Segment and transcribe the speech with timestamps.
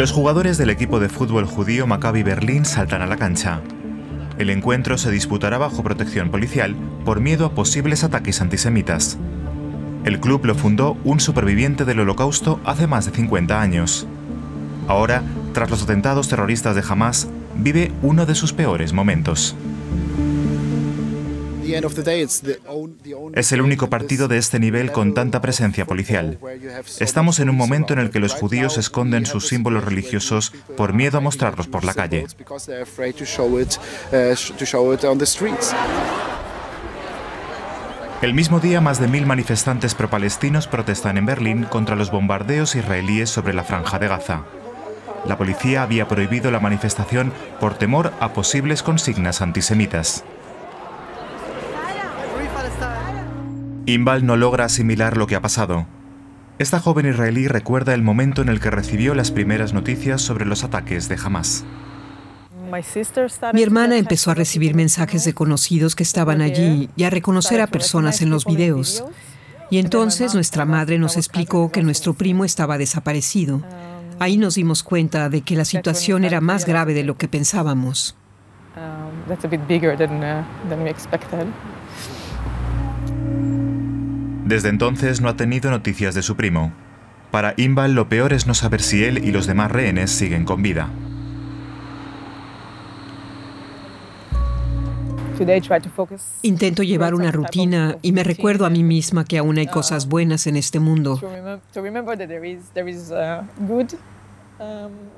[0.00, 3.60] Los jugadores del equipo de fútbol judío Maccabi Berlín saltan a la cancha.
[4.38, 6.74] El encuentro se disputará bajo protección policial
[7.04, 9.18] por miedo a posibles ataques antisemitas.
[10.04, 14.06] El club lo fundó un superviviente del holocausto hace más de 50 años.
[14.88, 19.54] Ahora, tras los atentados terroristas de Hamas, vive uno de sus peores momentos.
[23.34, 26.38] Es el único partido de este nivel con tanta presencia policial.
[26.98, 31.18] Estamos en un momento en el que los judíos esconden sus símbolos religiosos por miedo
[31.18, 32.26] a mostrarlos por la calle.
[38.22, 43.30] El mismo día, más de mil manifestantes pro-palestinos protestan en Berlín contra los bombardeos israelíes
[43.30, 44.44] sobre la franja de Gaza.
[45.26, 50.24] La policía había prohibido la manifestación por temor a posibles consignas antisemitas.
[53.86, 55.86] Imbal no logra asimilar lo que ha pasado.
[56.58, 60.62] Esta joven israelí recuerda el momento en el que recibió las primeras noticias sobre los
[60.62, 61.64] ataques de Hamas.
[63.52, 67.66] Mi hermana empezó a recibir mensajes de conocidos que estaban allí y a reconocer a
[67.66, 69.04] personas en los videos.
[69.70, 73.62] Y entonces nuestra madre nos explicó que nuestro primo estaba desaparecido.
[74.18, 78.16] Ahí nos dimos cuenta de que la situación era más grave de lo que pensábamos.
[84.50, 86.72] Desde entonces no ha tenido noticias de su primo.
[87.30, 90.60] Para Imbal lo peor es no saber si él y los demás rehenes siguen con
[90.60, 90.90] vida.
[96.42, 100.48] Intento llevar una rutina y me recuerdo a mí misma que aún hay cosas buenas
[100.48, 101.20] en este mundo.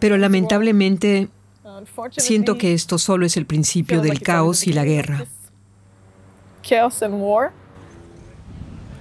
[0.00, 1.28] Pero lamentablemente
[2.16, 5.24] siento que esto solo es el principio del caos y la guerra.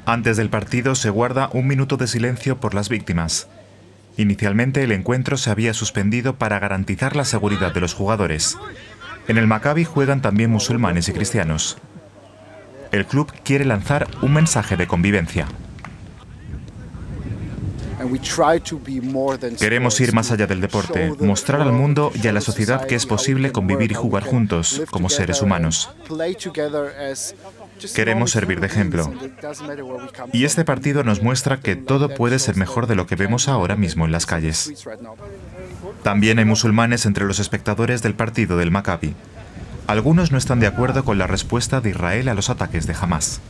[0.09, 3.47] Antes del partido se guarda un minuto de silencio por las víctimas.
[4.17, 8.57] Inicialmente el encuentro se había suspendido para garantizar la seguridad de los jugadores.
[9.27, 11.77] En el Maccabi juegan también musulmanes y cristianos.
[12.91, 15.45] El club quiere lanzar un mensaje de convivencia.
[19.59, 23.05] Queremos ir más allá del deporte, mostrar al mundo y a la sociedad que es
[23.05, 25.91] posible convivir y jugar juntos, como seres humanos.
[27.95, 29.11] Queremos servir de ejemplo.
[30.33, 33.75] Y este partido nos muestra que todo puede ser mejor de lo que vemos ahora
[33.75, 34.87] mismo en las calles.
[36.03, 39.13] También hay musulmanes entre los espectadores del partido del Maccabi.
[39.87, 43.41] Algunos no están de acuerdo con la respuesta de Israel a los ataques de Hamas.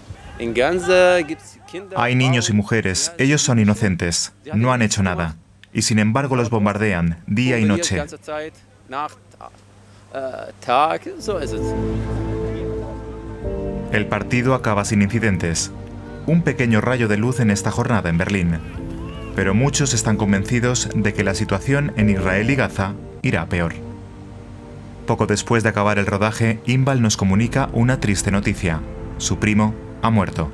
[1.98, 5.36] Hay niños y mujeres, ellos son inocentes, no han hecho nada.
[5.74, 8.02] Y sin embargo los bombardean día y noche.
[13.92, 15.72] El partido acaba sin incidentes.
[16.28, 18.60] Un pequeño rayo de luz en esta jornada en Berlín.
[19.36, 23.74] Pero muchos están convencidos de que la situación en Israel y Gaza irá peor.
[25.08, 28.80] Poco después de acabar el rodaje, Imbal nos comunica una triste noticia.
[29.18, 29.74] Su primo
[30.04, 30.52] ha muerto.